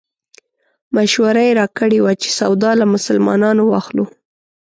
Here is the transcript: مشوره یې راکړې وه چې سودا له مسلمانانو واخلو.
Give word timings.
مشوره 0.95 1.41
یې 1.47 1.55
راکړې 1.59 1.99
وه 2.01 2.13
چې 2.21 2.29
سودا 2.39 2.71
له 2.79 2.85
مسلمانانو 2.95 3.63
واخلو. 3.67 4.05